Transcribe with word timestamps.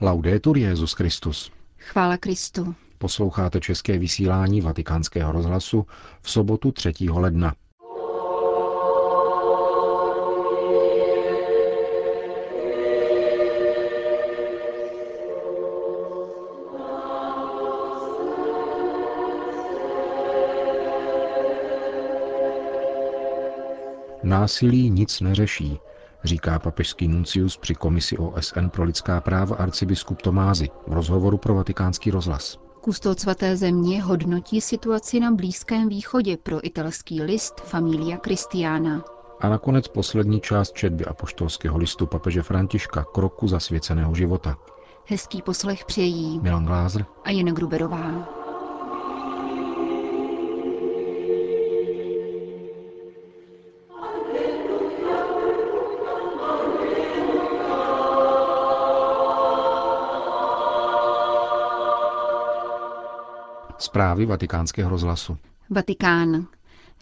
Laudetur 0.00 0.58
Jezus 0.58 0.92
Christus. 0.92 1.50
Chvála 1.78 2.16
Kristu. 2.16 2.74
Posloucháte 2.98 3.60
české 3.60 3.98
vysílání 3.98 4.60
Vatikánského 4.60 5.32
rozhlasu 5.32 5.86
v 6.20 6.30
sobotu 6.30 6.72
3. 6.72 6.92
ledna. 7.10 7.54
Násilí 24.22 24.90
nic 24.90 25.20
neřeší, 25.20 25.78
říká 26.24 26.58
papežský 26.58 27.08
nuncius 27.08 27.56
při 27.56 27.74
komisi 27.74 28.18
OSN 28.18 28.66
pro 28.68 28.84
lidská 28.84 29.20
práva 29.20 29.56
arcibiskup 29.56 30.22
Tomázy 30.22 30.68
v 30.86 30.92
rozhovoru 30.92 31.38
pro 31.38 31.54
vatikánský 31.54 32.10
rozhlas. 32.10 32.58
Kustod 32.80 33.20
svaté 33.20 33.56
země 33.56 34.02
hodnotí 34.02 34.60
situaci 34.60 35.20
na 35.20 35.30
Blízkém 35.30 35.88
východě 35.88 36.36
pro 36.36 36.66
italský 36.66 37.22
list 37.22 37.60
Familia 37.60 38.18
Christiana. 38.24 39.04
A 39.40 39.48
nakonec 39.48 39.88
poslední 39.88 40.40
část 40.40 40.72
četby 40.72 41.04
apoštolského 41.04 41.78
listu 41.78 42.06
papeže 42.06 42.42
Františka 42.42 43.04
kroku 43.14 43.48
zasvěceného 43.48 44.14
života. 44.14 44.56
Hezký 45.04 45.42
poslech 45.42 45.84
přejí 45.84 46.40
Milan 46.40 46.64
Glázer 46.64 47.04
a 47.24 47.30
Jana 47.30 47.52
Gruberová. 47.52 48.37
Zprávy 63.88 64.26
vatikánského 64.26 64.90
rozhlasu. 64.90 65.38
Vatikán. 65.70 66.46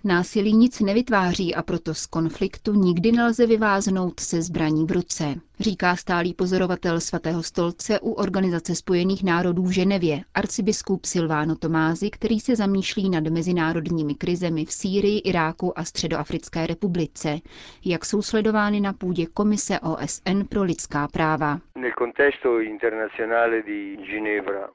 Násilí 0.06 0.52
nic 0.52 0.80
nevytváří 0.80 1.54
a 1.54 1.62
proto 1.62 1.94
z 1.94 2.06
konfliktu 2.06 2.74
nikdy 2.74 3.12
nelze 3.12 3.46
vyváznout 3.46 4.20
se 4.20 4.42
zbraní 4.42 4.86
v 4.86 4.90
ruce, 4.90 5.34
říká 5.60 5.96
stálý 5.96 6.34
pozorovatel 6.34 7.00
svatého 7.00 7.42
stolce 7.42 8.00
u 8.00 8.12
Organizace 8.12 8.74
spojených 8.74 9.24
národů 9.24 9.62
v 9.62 9.70
Ženevě, 9.70 10.20
arcibiskup 10.34 11.04
Silvano 11.04 11.56
Tomázy, 11.56 12.10
který 12.10 12.40
se 12.40 12.56
zamýšlí 12.56 13.10
nad 13.10 13.24
mezinárodními 13.24 14.14
krizemi 14.14 14.64
v 14.64 14.72
Sýrii, 14.72 15.18
Iráku 15.18 15.78
a 15.78 15.84
Středoafrické 15.84 16.66
republice, 16.66 17.38
jak 17.84 18.04
jsou 18.04 18.22
sledovány 18.22 18.80
na 18.80 18.92
půdě 18.92 19.26
Komise 19.26 19.80
OSN 19.80 20.40
pro 20.48 20.62
lidská 20.62 21.08
práva. 21.08 21.60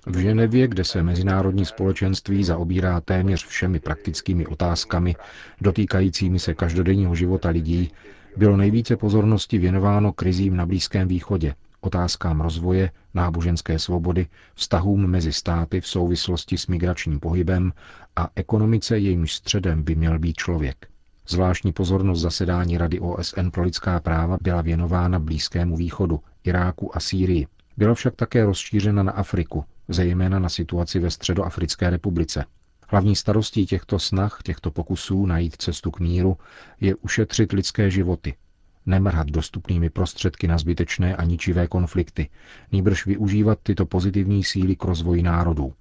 V 0.06 0.18
Ženevě, 0.18 0.68
kde 0.68 0.84
se 0.84 1.04
mezinárodní 1.04 1.66
společenství 1.66 2.44
zaobírá 2.44 3.02
téměř 3.02 3.48
všemi 3.48 3.80
praktickými 3.80 4.48
otázkami, 4.48 5.16
dotýkajícími 5.62 6.40
se 6.40 6.54
každodenního 6.54 7.16
života 7.16 7.50
lidí, 7.50 7.92
bylo 8.38 8.58
nejvíce 8.58 8.98
pozornosti 8.98 9.58
věnováno 9.58 10.14
krizím 10.14 10.56
na 10.56 10.66
Blízkém 10.66 11.08
východě, 11.08 11.56
otázkám 11.82 12.42
rozvoje, 12.42 12.92
náboženské 13.14 13.80
svobody, 13.80 14.28
vztahům 14.56 15.08
mezi 15.08 15.34
státy 15.34 15.82
v 15.82 15.88
souvislosti 15.88 16.58
s 16.58 16.68
migračním 16.68 17.20
pohybem 17.20 17.74
a 18.16 18.30
ekonomice, 18.36 19.00
jejímž 19.00 19.34
středem 19.34 19.84
by 19.84 19.96
měl 19.96 20.20
být 20.20 20.36
člověk. 20.36 20.88
Zvláštní 21.28 21.74
pozornost 21.74 22.22
zasedání 22.22 22.78
Rady 22.78 23.00
OSN 23.00 23.50
pro 23.50 23.64
lidská 23.64 24.00
práva 24.00 24.38
byla 24.42 24.62
věnována 24.62 25.20
Blízkému 25.20 25.76
východu, 25.76 26.20
Iráku 26.44 26.98
a 26.98 27.00
Sýrii. 27.00 27.48
Byla 27.78 27.94
však 27.94 28.16
také 28.16 28.46
rozšířena 28.46 29.04
na 29.04 29.12
Afriku, 29.12 29.66
zejména 29.88 30.40
na 30.40 30.50
situaci 30.50 31.00
ve 31.00 31.10
Středoafrické 31.12 31.90
republice. 31.90 32.46
Hlavní 32.92 33.16
starostí 33.16 33.66
těchto 33.66 34.00
snah, 34.00 34.40
těchto 34.44 34.72
pokusů 34.72 35.26
najít 35.26 35.56
cestu 35.56 35.92
k 35.92 36.00
míru 36.00 36.38
je 36.82 36.96
ušetřit 36.96 37.52
lidské 37.52 37.92
životy, 37.92 38.36
nemrhat 38.86 39.28
dostupnými 39.28 39.90
prostředky 39.90 40.48
na 40.48 40.58
zbytečné 40.58 41.16
a 41.16 41.24
ničivé 41.24 41.68
konflikty, 41.68 42.30
nýbrž 42.72 43.06
využívat 43.06 43.60
tyto 43.64 43.86
pozitivní 43.86 44.44
síly 44.44 44.76
k 44.76 44.84
rozvoji 44.84 45.24
národů. 45.24 45.74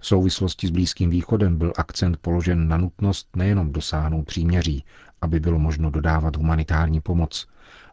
V 0.00 0.06
souvislosti 0.06 0.66
s 0.66 0.70
Blízkým 0.70 1.10
východem 1.10 1.58
byl 1.58 1.72
akcent 1.76 2.16
položen 2.16 2.68
na 2.68 2.76
nutnost 2.76 3.36
nejenom 3.36 3.72
dosáhnout 3.72 4.24
příměří, 4.24 4.84
aby 5.20 5.40
bylo 5.40 5.58
možno 5.58 5.90
dodávat 5.90 6.36
humanitární 6.36 7.00
pomoc, 7.00 7.46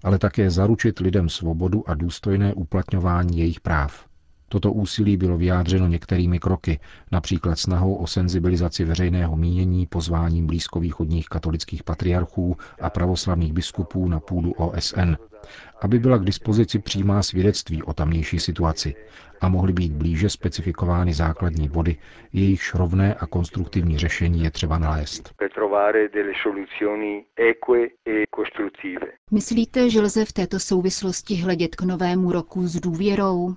ale 0.03 0.19
také 0.19 0.51
zaručit 0.51 0.99
lidem 0.99 1.29
svobodu 1.29 1.89
a 1.89 1.93
důstojné 1.93 2.53
uplatňování 2.53 3.37
jejich 3.39 3.59
práv. 3.59 4.10
Toto 4.51 4.71
úsilí 4.71 5.17
bylo 5.17 5.37
vyjádřeno 5.37 5.87
některými 5.87 6.39
kroky, 6.39 6.79
například 7.11 7.59
snahou 7.59 7.95
o 7.95 8.07
senzibilizaci 8.07 8.83
veřejného 8.85 9.35
mínění 9.37 9.87
pozváním 9.87 10.47
blízkovýchodních 10.47 11.27
katolických 11.29 11.83
patriarchů 11.83 12.57
a 12.81 12.89
pravoslavných 12.89 13.53
biskupů 13.53 14.07
na 14.07 14.19
půdu 14.19 14.51
OSN, 14.51 15.15
aby 15.81 15.99
byla 15.99 16.17
k 16.17 16.25
dispozici 16.25 16.79
přímá 16.79 17.23
svědectví 17.23 17.83
o 17.83 17.93
tamnější 17.93 18.39
situaci 18.39 18.95
a 19.41 19.49
mohly 19.49 19.73
být 19.73 19.91
blíže 19.91 20.29
specifikovány 20.29 21.13
základní 21.13 21.69
body, 21.69 21.97
jejichž 22.33 22.73
rovné 22.73 23.13
a 23.13 23.27
konstruktivní 23.27 23.97
řešení 23.97 24.43
je 24.43 24.51
třeba 24.51 24.77
nalézt. 24.77 25.33
Myslíte, 29.31 29.89
že 29.89 30.01
lze 30.01 30.25
v 30.25 30.33
této 30.33 30.59
souvislosti 30.59 31.35
hledět 31.35 31.75
k 31.75 31.81
novému 31.81 32.31
roku 32.31 32.67
s 32.67 32.79
důvěrou? 32.79 33.55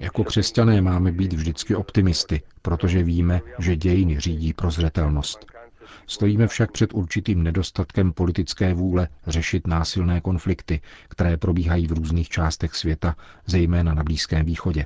Jako 0.00 0.24
křesťané 0.24 0.82
máme 0.82 1.12
být 1.12 1.32
vždycky 1.32 1.74
optimisty, 1.74 2.42
protože 2.62 3.02
víme, 3.02 3.40
že 3.58 3.76
dějiny 3.76 4.20
řídí 4.20 4.52
prozřetelnost. 4.52 5.57
Stojíme 6.06 6.46
však 6.46 6.72
před 6.72 6.94
určitým 6.94 7.42
nedostatkem 7.42 8.12
politické 8.12 8.74
vůle 8.74 9.08
řešit 9.26 9.66
násilné 9.66 10.20
konflikty, 10.20 10.80
které 11.08 11.36
probíhají 11.36 11.86
v 11.86 11.92
různých 11.92 12.28
částech 12.28 12.74
světa, 12.74 13.16
zejména 13.46 13.94
na 13.94 14.02
Blízkém 14.04 14.46
východě. 14.46 14.84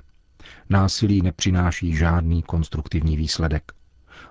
Násilí 0.70 1.22
nepřináší 1.22 1.96
žádný 1.96 2.42
konstruktivní 2.42 3.16
výsledek. 3.16 3.72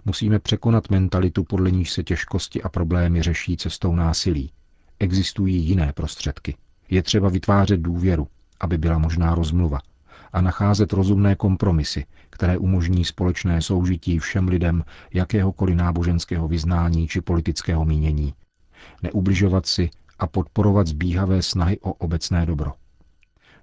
Musíme 0.05 0.39
překonat 0.39 0.89
mentalitu, 0.89 1.43
podle 1.43 1.71
níž 1.71 1.91
se 1.91 2.03
těžkosti 2.03 2.61
a 2.63 2.69
problémy 2.69 3.21
řeší 3.21 3.57
cestou 3.57 3.95
násilí. 3.95 4.51
Existují 4.99 5.55
jiné 5.65 5.93
prostředky. 5.93 6.55
Je 6.89 7.03
třeba 7.03 7.29
vytvářet 7.29 7.79
důvěru, 7.79 8.27
aby 8.59 8.77
byla 8.77 8.97
možná 8.97 9.35
rozmluva, 9.35 9.79
a 10.33 10.41
nacházet 10.41 10.93
rozumné 10.93 11.35
kompromisy, 11.35 12.05
které 12.29 12.57
umožní 12.57 13.05
společné 13.05 13.61
soužití 13.61 14.19
všem 14.19 14.47
lidem 14.47 14.83
jakéhokoliv 15.13 15.75
náboženského 15.75 16.47
vyznání 16.47 17.07
či 17.07 17.21
politického 17.21 17.85
mínění. 17.85 18.33
Neubližovat 19.03 19.65
si 19.65 19.89
a 20.19 20.27
podporovat 20.27 20.87
zbíhavé 20.87 21.41
snahy 21.41 21.79
o 21.79 21.93
obecné 21.93 22.45
dobro. 22.45 22.73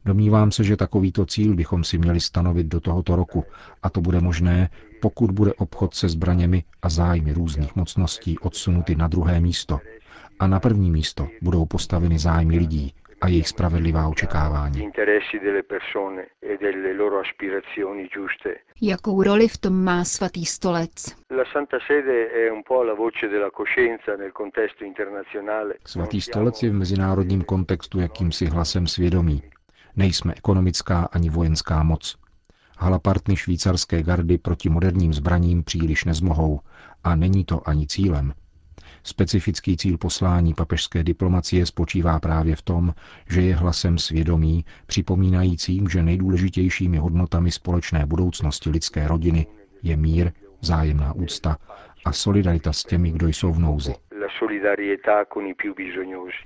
Domnívám 0.04 0.50
se, 0.50 0.64
že 0.64 0.76
takovýto 0.76 1.26
cíl 1.26 1.54
bychom 1.54 1.84
si 1.84 1.98
měli 1.98 2.20
stanovit 2.20 2.66
do 2.66 2.80
tohoto 2.80 3.16
roku 3.16 3.44
a 3.82 3.90
to 3.90 4.00
bude 4.00 4.20
možné, 4.20 4.70
pokud 5.02 5.30
bude 5.30 5.54
obchod 5.54 5.94
se 5.94 6.08
zbraněmi 6.08 6.64
a 6.82 6.88
zájmy 6.88 7.32
různých 7.32 7.76
mocností 7.76 8.38
odsunuty 8.38 8.96
na 8.96 9.08
druhé 9.08 9.40
místo. 9.40 9.80
A 10.40 10.46
na 10.46 10.60
první 10.60 10.90
místo 10.90 11.28
budou 11.42 11.64
postaveny 11.66 12.18
zájmy 12.18 12.58
lidí, 12.58 12.92
a 13.20 13.28
jejich 13.28 13.48
spravedlivá 13.48 14.08
očekávání. 14.08 14.90
Jakou 18.82 19.22
roli 19.22 19.48
v 19.48 19.58
tom 19.58 19.84
má 19.84 20.04
svatý 20.04 20.44
stolec? 20.44 20.90
Svatý 25.86 26.20
stolec 26.20 26.62
je 26.62 26.70
v 26.70 26.74
mezinárodním 26.74 27.44
kontextu 27.44 28.00
jakýmsi 28.00 28.46
hlasem 28.46 28.86
svědomí. 28.86 29.42
Nejsme 29.96 30.34
ekonomická 30.36 31.08
ani 31.12 31.30
vojenská 31.30 31.82
moc. 31.82 32.18
Halapartny 32.78 33.36
švýcarské 33.36 34.02
gardy 34.02 34.38
proti 34.38 34.68
moderním 34.68 35.12
zbraním 35.12 35.64
příliš 35.64 36.04
nezmohou 36.04 36.60
a 37.04 37.16
není 37.16 37.44
to 37.44 37.68
ani 37.68 37.86
cílem. 37.86 38.32
Specifický 39.08 39.76
cíl 39.76 39.98
poslání 39.98 40.54
papežské 40.54 41.04
diplomacie 41.04 41.66
spočívá 41.66 42.20
právě 42.20 42.56
v 42.56 42.62
tom, 42.62 42.94
že 43.30 43.40
je 43.42 43.56
hlasem 43.56 43.98
svědomí, 43.98 44.64
připomínajícím, 44.86 45.88
že 45.88 46.02
nejdůležitějšími 46.02 46.96
hodnotami 46.96 47.50
společné 47.50 48.06
budoucnosti 48.06 48.70
lidské 48.70 49.08
rodiny 49.08 49.46
je 49.82 49.96
mír, 49.96 50.32
zájemná 50.60 51.12
úcta 51.12 51.56
a 52.04 52.12
solidarita 52.12 52.72
s 52.72 52.84
těmi, 52.84 53.10
kdo 53.10 53.28
jsou 53.28 53.52
v 53.52 53.58
nouzi. 53.58 53.94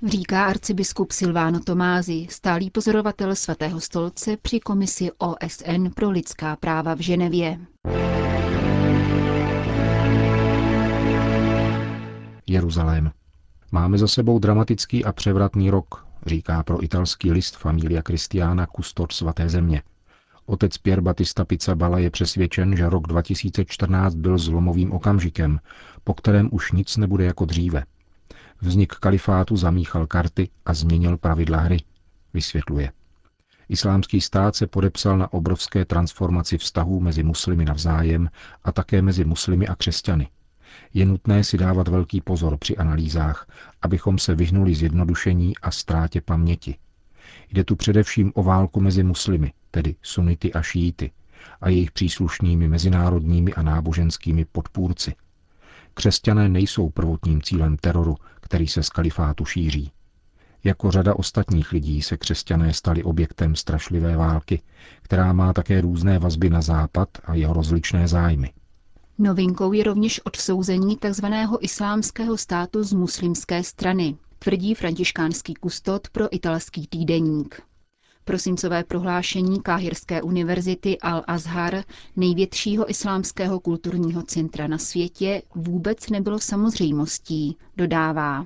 Říká 0.05 0.45
arcibiskup 0.45 1.11
Silvano 1.11 1.59
Tomázy, 1.59 2.27
stálý 2.29 2.71
pozorovatel 2.71 3.35
svatého 3.35 3.81
stolce 3.81 4.37
při 4.41 4.59
komisi 4.59 5.09
OSN 5.17 5.89
pro 5.95 6.09
lidská 6.09 6.55
práva 6.55 6.93
v 6.93 6.99
Ženevě. 6.99 7.57
Jeruzalém. 12.47 13.11
Máme 13.71 13.97
za 13.97 14.07
sebou 14.07 14.39
dramatický 14.39 15.05
a 15.05 15.11
převratný 15.11 15.69
rok, 15.69 16.07
říká 16.25 16.63
pro 16.63 16.83
italský 16.83 17.31
list 17.31 17.57
Familia 17.57 18.01
Christiana 18.07 18.65
kustot 18.67 19.11
svaté 19.11 19.49
země. 19.49 19.81
Otec 20.45 20.77
Pier 20.77 21.01
Battista 21.01 21.45
Pizzabala 21.45 21.99
je 21.99 22.09
přesvědčen, 22.09 22.75
že 22.75 22.89
rok 22.89 23.07
2014 23.07 24.15
byl 24.15 24.37
zlomovým 24.37 24.91
okamžikem, 24.91 25.59
po 26.03 26.13
kterém 26.13 26.49
už 26.51 26.71
nic 26.71 26.97
nebude 26.97 27.25
jako 27.25 27.45
dříve. 27.45 27.83
Vznik 28.61 28.93
kalifátu 28.93 29.57
zamíchal 29.57 30.07
karty 30.07 30.49
a 30.65 30.73
změnil 30.73 31.17
pravidla 31.17 31.57
hry, 31.57 31.77
vysvětluje. 32.33 32.91
Islámský 33.69 34.21
stát 34.21 34.55
se 34.55 34.67
podepsal 34.67 35.17
na 35.17 35.33
obrovské 35.33 35.85
transformaci 35.85 36.57
vztahů 36.57 36.99
mezi 36.99 37.23
muslimy 37.23 37.65
navzájem 37.65 38.29
a 38.63 38.71
také 38.71 39.01
mezi 39.01 39.25
muslimy 39.25 39.67
a 39.67 39.75
křesťany. 39.75 40.27
Je 40.93 41.05
nutné 41.05 41.43
si 41.43 41.57
dávat 41.57 41.87
velký 41.87 42.21
pozor 42.21 42.57
při 42.57 42.77
analýzách, 42.77 43.47
abychom 43.81 44.17
se 44.17 44.35
vyhnuli 44.35 44.75
zjednodušení 44.75 45.57
a 45.57 45.71
ztrátě 45.71 46.21
paměti. 46.21 46.77
Jde 47.51 47.63
tu 47.63 47.75
především 47.75 48.31
o 48.35 48.43
válku 48.43 48.81
mezi 48.81 49.03
muslimy, 49.03 49.53
tedy 49.71 49.95
sunity 50.01 50.53
a 50.53 50.61
šíity, 50.61 51.11
a 51.61 51.69
jejich 51.69 51.91
příslušnými 51.91 52.67
mezinárodními 52.67 53.53
a 53.53 53.61
náboženskými 53.61 54.45
podpůrci. 54.45 55.15
Křesťané 55.93 56.49
nejsou 56.49 56.89
prvotním 56.89 57.41
cílem 57.41 57.77
teroru, 57.77 58.15
který 58.41 58.67
se 58.67 58.83
z 58.83 58.89
kalifátu 58.89 59.45
šíří. 59.45 59.91
Jako 60.63 60.91
řada 60.91 61.15
ostatních 61.15 61.71
lidí 61.71 62.01
se 62.01 62.17
křesťané 62.17 62.73
stali 62.73 63.03
objektem 63.03 63.55
strašlivé 63.55 64.17
války, 64.17 64.61
která 65.01 65.33
má 65.33 65.53
také 65.53 65.81
různé 65.81 66.19
vazby 66.19 66.49
na 66.49 66.61
Západ 66.61 67.09
a 67.23 67.33
jeho 67.35 67.53
rozličné 67.53 68.07
zájmy. 68.07 68.53
Novinkou 69.17 69.73
je 69.73 69.83
rovněž 69.83 70.21
odsouzení 70.23 70.97
tzv. 70.97 71.25
islámského 71.59 72.37
státu 72.37 72.83
z 72.83 72.93
muslimské 72.93 73.63
strany, 73.63 74.17
tvrdí 74.39 74.75
františkánský 74.75 75.53
kustot 75.53 76.09
pro 76.09 76.35
italský 76.35 76.87
týdeník. 76.87 77.61
Prosincové 78.25 78.83
prohlášení 78.83 79.61
Káhirské 79.61 80.21
univerzity 80.21 80.97
Al-Azhar, 81.03 81.83
největšího 82.15 82.89
islámského 82.89 83.59
kulturního 83.59 84.23
centra 84.23 84.67
na 84.67 84.77
světě, 84.77 85.41
vůbec 85.55 86.09
nebylo 86.09 86.39
samozřejmostí, 86.39 87.57
dodává. 87.77 88.45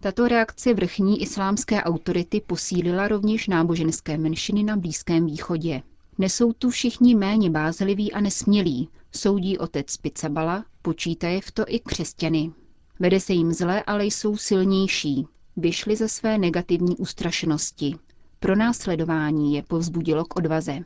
Tato 0.00 0.28
reakce 0.28 0.74
vrchní 0.74 1.22
islámské 1.22 1.82
autority 1.82 2.40
posílila 2.40 3.08
rovněž 3.08 3.48
náboženské 3.48 4.18
menšiny 4.18 4.62
na 4.62 4.76
Blízkém 4.76 5.26
východě. 5.26 5.82
Nesou 6.18 6.52
tu 6.52 6.70
všichni 6.70 7.14
méně 7.14 7.50
bázliví 7.50 8.12
a 8.12 8.20
nesmělí, 8.20 8.88
soudí 9.12 9.58
otec 9.58 9.96
Pizzabala, 9.96 10.64
počítaje 10.82 11.40
v 11.40 11.50
to 11.50 11.64
i 11.68 11.78
křesťany. 11.78 12.52
Vede 13.00 13.20
se 13.20 13.32
jim 13.32 13.52
zle, 13.52 13.82
ale 13.82 14.06
jsou 14.06 14.36
silnější. 14.36 15.26
Vyšli 15.56 15.96
ze 15.96 16.08
své 16.08 16.38
negativní 16.38 16.96
ustrašenosti. 16.96 17.94
Pro 18.40 18.56
následování 18.56 19.54
je 19.54 19.62
povzbudilo 19.62 20.24
k 20.24 20.36
odvaze. 20.36 20.78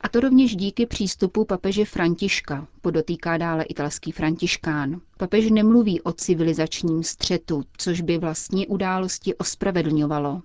A 0.00 0.08
to 0.08 0.20
rovněž 0.20 0.56
díky 0.56 0.86
přístupu 0.86 1.44
papeže 1.44 1.84
Františka, 1.84 2.66
podotýká 2.80 3.36
dále 3.36 3.64
italský 3.64 4.12
františkán. 4.12 5.00
Papež 5.18 5.50
nemluví 5.50 6.00
o 6.00 6.12
civilizačním 6.12 7.02
střetu, 7.02 7.62
což 7.76 8.00
by 8.00 8.18
vlastně 8.18 8.66
události 8.66 9.34
ospravedlňovalo, 9.34 10.42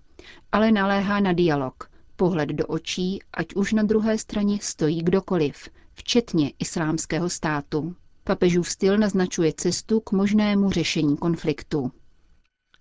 ale 0.52 0.72
naléhá 0.72 1.20
na 1.20 1.34
dialog, 1.34 1.90
pohled 2.16 2.50
do 2.50 2.66
očí, 2.68 3.20
ať 3.34 3.56
už 3.56 3.74
na 3.74 3.84
druhé 3.84 4.18
straně 4.18 4.60
stojí 4.62 5.04
kdokoliv, 5.04 5.70
včetně 5.94 6.52
islámského 6.60 7.30
státu. 7.30 7.96
Papežův 8.24 8.70
styl 8.70 8.98
naznačuje 8.98 9.54
cestu 9.58 10.00
k 10.00 10.12
možnému 10.12 10.72
řešení 10.72 11.18
konfliktu. 11.18 11.92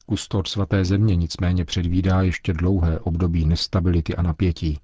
Kustor 0.06 0.46
svaté 0.48 0.84
země 0.84 1.16
nicméně 1.16 1.64
předvídá 1.64 2.22
ještě 2.22 2.52
dlouhé 2.52 2.98
období 3.00 3.44
nestability 3.46 4.16
a 4.16 4.22
napětí. 4.22 4.78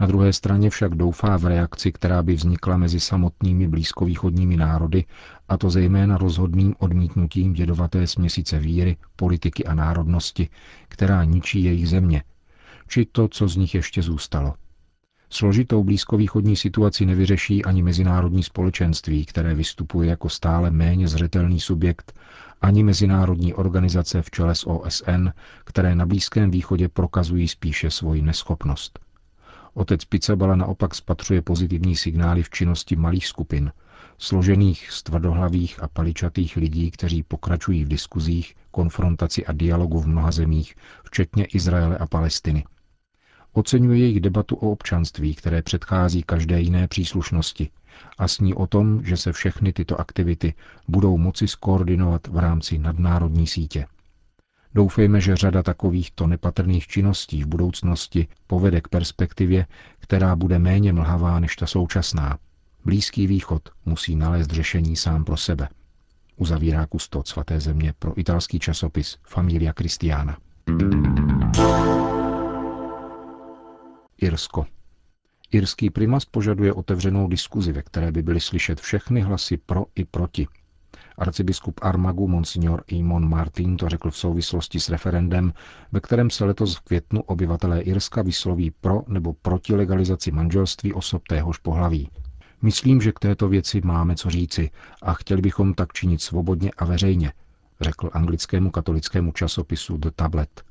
Na 0.00 0.06
druhé 0.06 0.32
straně 0.32 0.70
však 0.70 0.94
doufá 0.94 1.36
v 1.36 1.44
reakci, 1.44 1.92
která 1.92 2.22
by 2.22 2.34
vznikla 2.34 2.76
mezi 2.76 3.00
samotnými 3.00 3.68
blízkovýchodními 3.68 4.56
národy, 4.56 5.04
a 5.48 5.56
to 5.56 5.70
zejména 5.70 6.18
rozhodným 6.18 6.74
odmítnutím 6.78 7.52
dědovaté 7.52 8.06
směsice 8.06 8.58
víry, 8.58 8.96
politiky 9.16 9.64
a 9.64 9.74
národnosti, 9.74 10.48
která 10.88 11.24
ničí 11.24 11.64
jejich 11.64 11.88
země, 11.88 12.22
či 12.88 13.06
to, 13.12 13.28
co 13.28 13.48
z 13.48 13.56
nich 13.56 13.74
ještě 13.74 14.02
zůstalo. 14.02 14.54
Složitou 15.30 15.84
blízkovýchodní 15.84 16.56
situaci 16.56 17.06
nevyřeší 17.06 17.64
ani 17.64 17.82
mezinárodní 17.82 18.42
společenství, 18.42 19.24
které 19.24 19.54
vystupuje 19.54 20.08
jako 20.08 20.28
stále 20.28 20.70
méně 20.70 21.08
zřetelný 21.08 21.60
subjekt, 21.60 22.14
ani 22.60 22.84
mezinárodní 22.84 23.54
organizace 23.54 24.22
v 24.22 24.30
čele 24.30 24.54
s 24.54 24.66
OSN, 24.66 25.28
které 25.64 25.94
na 25.94 26.06
Blízkém 26.06 26.50
východě 26.50 26.88
prokazují 26.88 27.48
spíše 27.48 27.90
svoji 27.90 28.22
neschopnost. 28.22 28.98
Otec 29.74 30.04
Picabala 30.04 30.56
naopak 30.56 30.94
spatřuje 30.94 31.42
pozitivní 31.42 31.96
signály 31.96 32.42
v 32.42 32.50
činnosti 32.50 32.96
malých 32.96 33.26
skupin, 33.26 33.72
složených 34.18 34.90
z 34.90 35.02
tvrdohlavých 35.02 35.82
a 35.82 35.88
paličatých 35.88 36.56
lidí, 36.56 36.90
kteří 36.90 37.22
pokračují 37.22 37.84
v 37.84 37.88
diskuzích, 37.88 38.54
konfrontaci 38.70 39.46
a 39.46 39.52
dialogu 39.52 40.00
v 40.00 40.06
mnoha 40.06 40.30
zemích, 40.30 40.74
včetně 41.04 41.44
Izraele 41.44 41.98
a 41.98 42.06
Palestiny. 42.06 42.64
Oceňuje 43.52 43.98
jejich 43.98 44.20
debatu 44.20 44.56
o 44.56 44.70
občanství, 44.70 45.34
které 45.34 45.62
předchází 45.62 46.22
každé 46.22 46.60
jiné 46.60 46.88
příslušnosti 46.88 47.70
a 48.18 48.28
sní 48.28 48.54
o 48.54 48.66
tom, 48.66 49.04
že 49.04 49.16
se 49.16 49.32
všechny 49.32 49.72
tyto 49.72 50.00
aktivity 50.00 50.54
budou 50.88 51.18
moci 51.18 51.48
skoordinovat 51.48 52.26
v 52.26 52.38
rámci 52.38 52.78
nadnárodní 52.78 53.46
sítě. 53.46 53.86
Doufejme, 54.74 55.20
že 55.20 55.36
řada 55.36 55.62
takovýchto 55.62 56.26
nepatrných 56.26 56.86
činností 56.86 57.42
v 57.42 57.46
budoucnosti 57.46 58.26
povede 58.46 58.80
k 58.80 58.88
perspektivě, 58.88 59.66
která 59.98 60.36
bude 60.36 60.58
méně 60.58 60.92
mlhavá 60.92 61.40
než 61.40 61.56
ta 61.56 61.66
současná. 61.66 62.38
Blízký 62.84 63.26
východ 63.26 63.62
musí 63.84 64.16
nalézt 64.16 64.50
řešení 64.50 64.96
sám 64.96 65.24
pro 65.24 65.36
sebe. 65.36 65.68
Uzavírá 66.36 66.86
kustot 66.86 67.28
svaté 67.28 67.60
země 67.60 67.94
pro 67.98 68.20
italský 68.20 68.58
časopis 68.58 69.16
Familia 69.22 69.72
Christiana. 69.78 70.36
Irsko. 74.22 74.66
Irský 75.50 75.90
primas 75.90 76.24
požaduje 76.24 76.72
otevřenou 76.72 77.28
diskuzi, 77.28 77.72
ve 77.72 77.82
které 77.82 78.12
by 78.12 78.22
byly 78.22 78.40
slyšet 78.40 78.80
všechny 78.80 79.20
hlasy 79.20 79.56
pro 79.56 79.84
i 79.94 80.04
proti– 80.04 80.46
Arcibiskup 81.18 81.80
Armagu 81.82 82.28
Monsignor 82.28 82.84
Imon 82.86 83.28
Martin 83.28 83.76
to 83.76 83.88
řekl 83.88 84.10
v 84.10 84.16
souvislosti 84.16 84.80
s 84.80 84.88
referendem, 84.88 85.52
ve 85.92 86.00
kterém 86.00 86.30
se 86.30 86.44
letos 86.44 86.76
v 86.76 86.80
květnu 86.80 87.22
obyvatelé 87.22 87.80
Irska 87.80 88.22
vysloví 88.22 88.70
pro 88.70 89.02
nebo 89.08 89.32
proti 89.32 89.74
legalizaci 89.74 90.30
manželství 90.30 90.92
osob 90.92 91.28
téhož 91.28 91.58
pohlaví. 91.58 92.10
Myslím, 92.62 93.00
že 93.00 93.12
k 93.12 93.18
této 93.18 93.48
věci 93.48 93.80
máme 93.84 94.16
co 94.16 94.30
říci 94.30 94.70
a 95.02 95.14
chtěli 95.14 95.42
bychom 95.42 95.74
tak 95.74 95.92
činit 95.92 96.22
svobodně 96.22 96.70
a 96.78 96.84
veřejně, 96.84 97.32
řekl 97.80 98.10
anglickému 98.12 98.70
katolickému 98.70 99.32
časopisu 99.32 99.96
The 99.96 100.10
Tablet. 100.10 100.62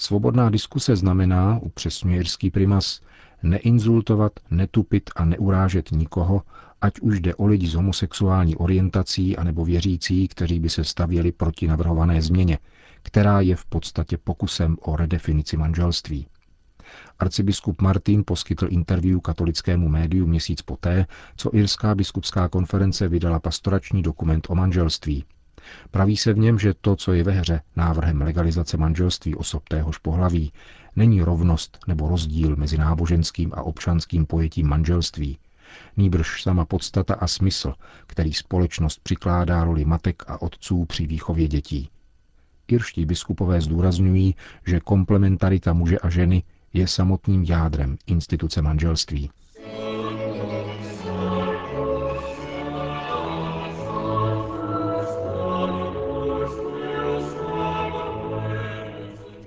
Svobodná 0.00 0.50
diskuse 0.50 0.96
znamená, 0.96 1.58
upřesňuje 1.62 2.16
irský 2.16 2.50
primas, 2.50 3.00
neinzultovat, 3.42 4.32
netupit 4.50 5.10
a 5.16 5.24
neurážet 5.24 5.90
nikoho, 5.92 6.42
ať 6.80 7.00
už 7.00 7.20
jde 7.20 7.34
o 7.34 7.46
lidi 7.46 7.68
s 7.68 7.74
homosexuální 7.74 8.56
orientací 8.56 9.36
anebo 9.36 9.64
věřící, 9.64 10.28
kteří 10.28 10.60
by 10.60 10.68
se 10.70 10.84
stavěli 10.84 11.32
proti 11.32 11.66
navrhované 11.66 12.22
změně, 12.22 12.58
která 13.02 13.40
je 13.40 13.56
v 13.56 13.64
podstatě 13.64 14.18
pokusem 14.18 14.76
o 14.82 14.96
redefinici 14.96 15.56
manželství. 15.56 16.26
Arcibiskup 17.18 17.82
Martin 17.82 18.24
poskytl 18.26 18.66
interview 18.70 19.20
katolickému 19.20 19.88
médiu 19.88 20.26
měsíc 20.26 20.62
poté, 20.62 21.06
co 21.36 21.56
Irská 21.56 21.94
biskupská 21.94 22.48
konference 22.48 23.08
vydala 23.08 23.38
pastorační 23.38 24.02
dokument 24.02 24.46
o 24.50 24.54
manželství. 24.54 25.24
Praví 25.90 26.16
se 26.16 26.32
v 26.32 26.38
něm, 26.38 26.58
že 26.58 26.74
to, 26.80 26.96
co 26.96 27.12
je 27.12 27.24
ve 27.24 27.32
hře 27.32 27.60
návrhem 27.76 28.22
legalizace 28.22 28.76
manželství 28.76 29.34
osob 29.34 29.68
téhož 29.68 29.98
pohlaví, 29.98 30.52
není 30.96 31.22
rovnost 31.22 31.78
nebo 31.86 32.08
rozdíl 32.08 32.56
mezi 32.56 32.78
náboženským 32.78 33.52
a 33.54 33.62
občanským 33.62 34.26
pojetím 34.26 34.68
manželství, 34.68 35.38
nýbrž 35.96 36.42
sama 36.42 36.64
podstata 36.64 37.14
a 37.14 37.26
smysl, 37.26 37.74
který 38.06 38.32
společnost 38.32 39.00
přikládá 39.02 39.64
roli 39.64 39.84
matek 39.84 40.22
a 40.26 40.42
otců 40.42 40.84
při 40.84 41.06
výchově 41.06 41.48
dětí. 41.48 41.90
Irští 42.68 43.06
biskupové 43.06 43.60
zdůrazňují, 43.60 44.34
že 44.66 44.80
komplementarita 44.80 45.72
muže 45.72 45.98
a 45.98 46.10
ženy 46.10 46.42
je 46.72 46.88
samotným 46.88 47.44
jádrem 47.44 47.96
instituce 48.06 48.62
manželství. 48.62 49.30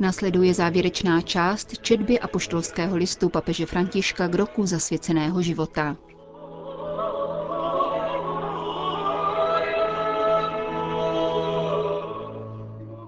Nasleduje 0.03 0.53
závěrečná 0.53 1.21
část 1.21 1.81
četby 1.81 2.19
apoštolského 2.19 2.95
listu 2.95 3.29
papeže 3.29 3.65
Františka 3.65 4.27
k 4.27 4.35
roku 4.35 4.65
zasvěceného 4.65 5.41
života. 5.41 5.97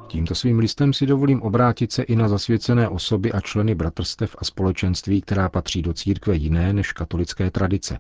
Tímto 0.07 0.35
svým 0.35 0.59
listem 0.59 0.93
si 0.93 1.05
dovolím 1.05 1.41
obrátit 1.41 1.91
se 1.91 2.03
i 2.03 2.15
na 2.15 2.27
zasvěcené 2.27 2.89
osoby 2.89 3.31
a 3.31 3.41
členy 3.41 3.75
bratrstev 3.75 4.35
a 4.39 4.45
společenství, 4.45 5.21
která 5.21 5.49
patří 5.49 5.81
do 5.81 5.93
církve 5.93 6.35
jiné 6.35 6.73
než 6.73 6.91
katolické 6.91 7.51
tradice. 7.51 7.99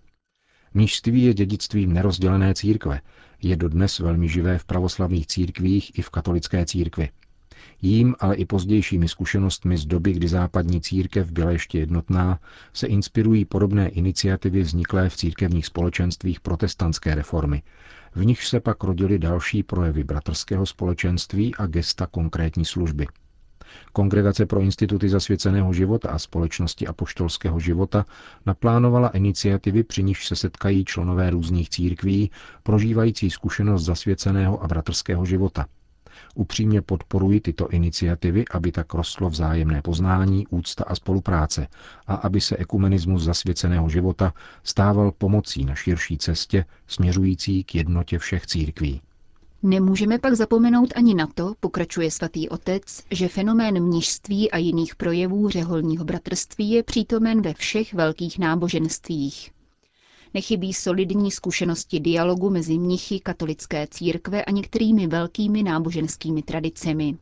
Mnížství 0.73 1.23
je 1.23 1.33
dědictvím 1.33 1.93
nerozdělené 1.93 2.53
církve, 2.53 3.01
je 3.41 3.55
dodnes 3.55 3.99
velmi 3.99 4.29
živé 4.29 4.57
v 4.57 4.65
pravoslavných 4.65 5.27
církvích 5.27 5.99
i 5.99 6.01
v 6.01 6.09
katolické 6.09 6.65
církvi. 6.65 7.09
Jím, 7.81 8.15
ale 8.19 8.35
i 8.35 8.45
pozdějšími 8.45 9.07
zkušenostmi 9.07 9.77
z 9.77 9.85
doby, 9.85 10.13
kdy 10.13 10.27
západní 10.27 10.81
církev 10.81 11.31
byla 11.31 11.51
ještě 11.51 11.79
jednotná, 11.79 12.39
se 12.73 12.87
inspirují 12.87 13.45
podobné 13.45 13.89
iniciativy 13.89 14.61
vzniklé 14.61 15.09
v 15.09 15.17
církevních 15.17 15.65
společenstvích 15.65 16.39
protestantské 16.39 17.15
reformy, 17.15 17.63
v 18.15 18.25
nich 18.25 18.43
se 18.43 18.59
pak 18.59 18.83
rodily 18.83 19.19
další 19.19 19.63
projevy 19.63 20.03
bratrského 20.03 20.65
společenství 20.65 21.55
a 21.55 21.67
gesta 21.67 22.07
konkrétní 22.07 22.65
služby. 22.65 23.07
Kongregace 23.93 24.45
pro 24.45 24.59
instituty 24.59 25.09
zasvěceného 25.09 25.73
života 25.73 26.09
a 26.09 26.19
společnosti 26.19 26.87
apoštolského 26.87 27.59
života 27.59 28.05
naplánovala 28.45 29.09
iniciativy, 29.09 29.83
při 29.83 30.03
nichž 30.03 30.27
se 30.27 30.35
setkají 30.35 30.85
členové 30.85 31.29
různých 31.29 31.69
církví, 31.69 32.31
prožívající 32.63 33.29
zkušenost 33.29 33.83
zasvěceného 33.83 34.63
a 34.63 34.67
bratrského 34.67 35.25
života– 35.25 35.65
Upřímně 36.35 36.81
podporuji 36.81 37.39
tyto 37.39 37.67
iniciativy, 37.67 38.45
aby 38.51 38.71
tak 38.71 38.93
rostlo 38.93 39.29
vzájemné 39.29 39.81
poznání, 39.81 40.47
úcta 40.47 40.83
a 40.87 40.95
spolupráce 40.95 41.67
a 42.07 42.15
aby 42.15 42.41
se 42.41 42.57
ekumenismus 42.57 43.23
zasvěceného 43.23 43.89
života 43.89 44.33
stával 44.63 45.11
pomocí 45.11 45.65
na 45.65 45.75
širší 45.75 46.17
cestě 46.17 46.65
směřující 46.87 47.63
k 47.63 47.75
jednotě 47.75 48.19
všech 48.19 48.47
církví. 48.47 49.01
Nemůžeme 49.63 50.19
pak 50.19 50.33
zapomenout 50.33 50.93
ani 50.95 51.13
na 51.13 51.27
to, 51.27 51.53
pokračuje 51.59 52.11
svatý 52.11 52.49
otec, 52.49 53.03
že 53.11 53.27
fenomén 53.27 53.83
mnižství 53.83 54.51
a 54.51 54.57
jiných 54.57 54.95
projevů 54.95 55.49
řeholního 55.49 56.05
bratrství 56.05 56.71
je 56.71 56.83
přítomen 56.83 57.41
ve 57.41 57.53
všech 57.53 57.93
velkých 57.93 58.39
náboženstvích. 58.39 59.51
Nechybí 60.35 60.73
solidní 60.73 61.31
zkušenosti 61.31 61.99
dialogu 61.99 62.49
mezi 62.49 62.77
mnichy 62.77 63.19
katolické 63.19 63.87
církve 63.87 64.45
a 64.45 64.51
některými 64.51 65.07
velkými 65.07 65.63
náboženskými 65.63 66.41
tradicemi. 66.41 67.17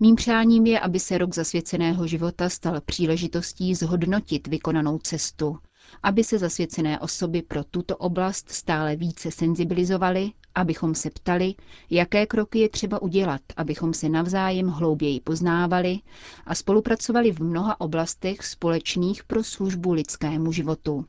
Mým 0.00 0.16
přáním 0.16 0.66
je, 0.66 0.80
aby 0.80 1.00
se 1.00 1.18
rok 1.18 1.34
zasvěceného 1.34 2.06
života 2.06 2.48
stal 2.48 2.80
příležitostí 2.80 3.74
zhodnotit 3.74 4.46
vykonanou 4.46 4.98
cestu, 4.98 5.58
aby 6.02 6.24
se 6.24 6.38
zasvěcené 6.38 7.00
osoby 7.00 7.42
pro 7.42 7.64
tuto 7.64 7.96
oblast 7.96 8.50
stále 8.50 8.96
více 8.96 9.30
senzibilizovaly, 9.30 10.32
abychom 10.54 10.94
se 10.94 11.10
ptali, 11.10 11.54
jaké 11.90 12.26
kroky 12.26 12.58
je 12.58 12.68
třeba 12.68 13.02
udělat, 13.02 13.40
abychom 13.56 13.94
se 13.94 14.08
navzájem 14.08 14.68
hlouběji 14.68 15.20
poznávali 15.20 15.98
a 16.46 16.54
spolupracovali 16.54 17.32
v 17.32 17.40
mnoha 17.40 17.80
oblastech 17.80 18.46
společných 18.46 19.24
pro 19.24 19.44
službu 19.44 19.92
lidskému 19.92 20.52
životu. 20.52 21.04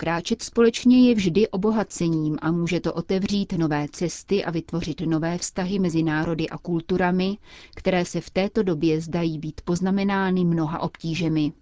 Kráčet 0.00 0.42
společně 0.42 1.08
je 1.08 1.14
vždy 1.14 1.48
obohacením 1.48 2.38
a 2.42 2.50
může 2.50 2.80
to 2.80 2.92
otevřít 2.94 3.52
nové 3.52 3.86
cesty 3.92 4.44
a 4.44 4.50
vytvořit 4.50 5.00
nové 5.00 5.38
vztahy 5.38 5.78
mezi 5.78 6.02
národy 6.02 6.48
a 6.48 6.58
kulturami, 6.58 7.38
které 7.76 8.04
se 8.04 8.20
v 8.20 8.30
této 8.30 8.62
době 8.62 9.00
zdají 9.00 9.38
být 9.38 9.60
poznamenány 9.60 10.44
mnoha 10.44 10.78
obtížemi. 10.80 11.52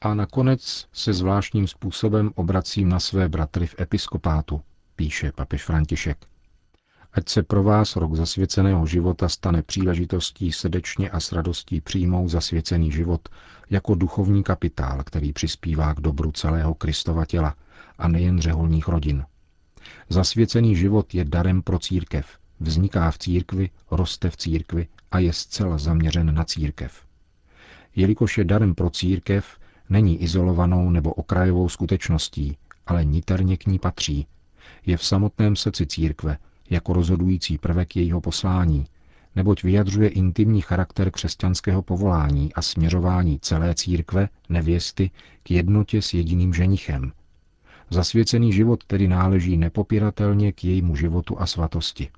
A 0.00 0.14
nakonec 0.14 0.86
se 0.92 1.12
zvláštním 1.12 1.66
způsobem 1.66 2.30
obracím 2.34 2.88
na 2.88 3.00
své 3.00 3.28
bratry 3.28 3.66
v 3.66 3.80
episkopátu, 3.80 4.60
píše 4.96 5.32
papež 5.32 5.64
František. 5.64 6.26
Ať 7.12 7.28
se 7.28 7.42
pro 7.42 7.62
vás 7.62 7.96
rok 7.96 8.14
zasvěceného 8.14 8.86
života 8.86 9.28
stane 9.28 9.62
příležitostí 9.62 10.52
srdečně 10.52 11.10
a 11.10 11.20
s 11.20 11.32
radostí 11.32 11.80
přijmout 11.80 12.28
zasvěcený 12.28 12.92
život 12.92 13.28
jako 13.70 13.94
duchovní 13.94 14.42
kapitál, 14.42 15.02
který 15.04 15.32
přispívá 15.32 15.94
k 15.94 16.00
dobru 16.00 16.32
celého 16.32 16.74
Kristova 16.74 17.24
těla 17.24 17.54
a 17.98 18.08
nejen 18.08 18.40
řeholních 18.40 18.88
rodin. 18.88 19.24
Zasvěcený 20.08 20.76
život 20.76 21.14
je 21.14 21.24
darem 21.24 21.62
pro 21.62 21.78
církev, 21.78 22.26
vzniká 22.60 23.10
v 23.10 23.18
církvi, 23.18 23.70
roste 23.90 24.30
v 24.30 24.36
církvi 24.36 24.86
a 25.10 25.18
je 25.18 25.32
zcela 25.32 25.78
zaměřen 25.78 26.34
na 26.34 26.44
církev. 26.44 27.06
Jelikož 27.96 28.38
je 28.38 28.44
darem 28.44 28.74
pro 28.74 28.90
církev, 28.90 29.58
není 29.88 30.22
izolovanou 30.22 30.90
nebo 30.90 31.12
okrajovou 31.12 31.68
skutečností, 31.68 32.56
ale 32.86 33.04
niterně 33.04 33.56
k 33.56 33.66
ní 33.66 33.78
patří. 33.78 34.26
Je 34.86 34.96
v 34.96 35.04
samotném 35.04 35.56
srdci 35.56 35.86
církve, 35.86 36.38
jako 36.72 36.92
rozhodující 36.92 37.58
prvek 37.58 37.96
jejího 37.96 38.20
poslání, 38.20 38.86
neboť 39.36 39.62
vyjadřuje 39.62 40.08
intimní 40.08 40.60
charakter 40.60 41.10
křesťanského 41.10 41.82
povolání 41.82 42.54
a 42.54 42.62
směřování 42.62 43.38
celé 43.40 43.74
církve, 43.74 44.28
nevěsty, 44.48 45.10
k 45.42 45.50
jednotě 45.50 46.02
s 46.02 46.14
jediným 46.14 46.54
ženichem. 46.54 47.12
Zasvěcený 47.90 48.52
život 48.52 48.84
tedy 48.84 49.08
náleží 49.08 49.56
nepopiratelně 49.56 50.52
k 50.52 50.64
jejímu 50.64 50.96
životu 50.96 51.40
a 51.40 51.46
svatosti. 51.46 52.10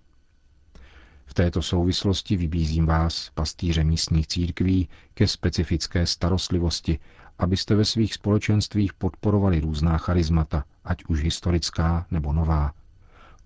V 1.27 1.35
této 1.35 1.63
souvislosti 1.63 2.37
vybízím 2.37 2.87
vás, 2.87 3.31
pastýře 3.35 3.85
místních 3.85 4.27
církví, 4.27 4.89
ke 5.15 5.29
specifické 5.29 6.07
starostlivosti, 6.07 6.99
abyste 7.39 7.75
ve 7.75 7.85
svých 7.85 8.15
společenstvích 8.15 8.95
podporovali 8.95 9.61
různá 9.61 9.99
charizmata, 9.99 10.65
ať 10.85 11.05
už 11.05 11.23
historická 11.23 12.07
nebo 12.11 12.33
nová, 12.33 12.73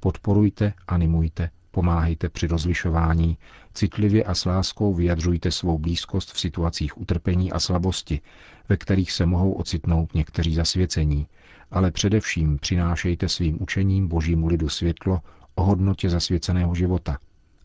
Podporujte, 0.01 0.73
animujte, 0.89 1.51
pomáhejte 1.71 2.29
při 2.29 2.47
rozlišování, 2.47 3.39
citlivě 3.75 4.25
a 4.25 4.35
s 4.35 4.45
láskou 4.45 4.95
vyjadřujte 4.95 5.51
svou 5.51 5.79
blízkost 5.79 6.33
v 6.33 6.41
situacích 6.41 6.99
utrpení 6.99 7.53
a 7.53 7.61
slabosti, 7.61 8.21
ve 8.69 8.77
kterých 8.77 9.13
se 9.13 9.27
mohou 9.27 9.53
ocitnout 9.53 10.15
někteří 10.15 10.55
zasvěcení, 10.55 11.27
ale 11.71 11.91
především 11.91 12.59
přinášejte 12.59 13.29
svým 13.29 13.63
učením 13.63 14.09
božímu 14.09 14.47
lidu 14.47 14.69
světlo 14.69 15.21
o 15.55 15.65
hodnotě 15.65 16.11
zasvěceného 16.11 16.75
života, 16.75 17.19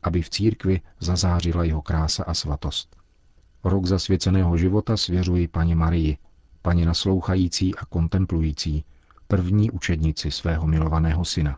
aby 0.03 0.21
v 0.21 0.29
církvi 0.29 0.81
zazářila 0.99 1.63
jeho 1.63 1.81
krása 1.81 2.23
a 2.23 2.33
svatost. 2.33 2.95
Rok 3.63 3.85
zasvěceného 3.85 4.57
života 4.57 4.97
svěřuji 4.97 5.47
paní 5.47 5.75
Marii, 5.75 6.17
paní 6.61 6.85
naslouchající 6.85 7.75
a 7.75 7.85
kontemplující, 7.85 8.85
první 9.27 9.71
učednici 9.71 10.31
svého 10.31 10.67
milovaného 10.67 11.25
syna. 11.25 11.57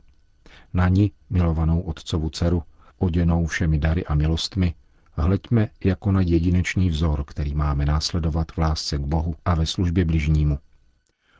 Na 0.75 0.87
ní, 0.87 1.11
milovanou 1.29 1.81
otcovu 1.81 2.29
dceru, 2.29 2.63
oděnou 2.97 3.45
všemi 3.45 3.79
dary 3.79 4.05
a 4.05 4.15
milostmi, 4.15 4.73
hleďme 5.13 5.69
jako 5.83 6.11
na 6.11 6.21
jedinečný 6.21 6.89
vzor, 6.89 7.23
který 7.27 7.55
máme 7.55 7.85
následovat 7.85 8.51
v 8.51 8.57
lásce 8.57 8.97
k 8.97 9.01
Bohu 9.01 9.35
a 9.45 9.55
ve 9.55 9.65
službě 9.65 10.05
bližnímu. 10.05 10.59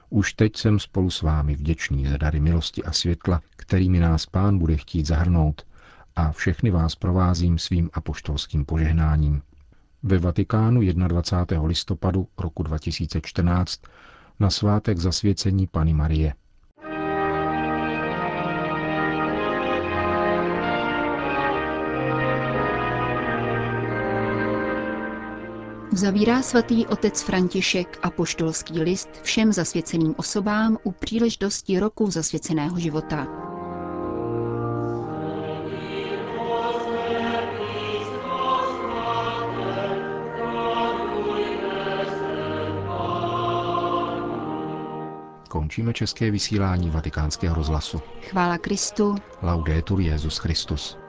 Už 0.10 0.34
teď 0.34 0.58
jsem 0.58 0.80
spolu 0.80 1.10
s 1.10 1.22
vámi 1.22 1.56
vděčný 1.56 2.08
za 2.08 2.18
dary 2.18 2.39
milosti 2.39 2.84
a 2.84 2.92
světla, 2.92 3.42
kterými 3.56 4.00
nás 4.00 4.25
Pán 4.25 4.58
bude 4.60 4.77
chtít 4.77 5.06
zahrnout 5.06 5.65
a 6.15 6.32
všechny 6.32 6.72
vás 6.72 6.96
provázím 6.96 7.58
svým 7.60 7.89
apoštolským 7.94 8.65
požehnáním. 8.65 9.42
Ve 10.04 10.18
Vatikánu 10.18 10.82
21. 10.82 11.68
listopadu 11.68 12.27
roku 12.38 12.63
2014 12.63 13.82
na 14.39 14.50
svátek 14.50 14.98
zasvěcení 14.98 15.68
Pany 15.68 15.94
Marie– 15.94 16.34
Zavírá 25.95 26.41
svatý 26.41 26.87
otec 26.87 27.21
František 27.21 27.99
a 28.03 28.09
poštolský 28.09 28.79
list 28.79 29.09
všem 29.23 29.53
zasvěceným 29.53 30.15
osobám 30.17 30.77
u 30.83 30.91
příležitosti 30.91 31.79
roku 31.79 32.11
zasvěceného 32.11 32.79
života. 32.79 33.27
Končíme 45.49 45.93
české 45.93 46.31
vysílání 46.31 46.89
vatikánského 46.89 47.55
rozhlasu. 47.55 48.01
Chvála 48.29 48.57
Kristu. 48.57 49.15
Laudetur 49.41 50.01
Jezus 50.01 50.37
Christus. 50.37 51.04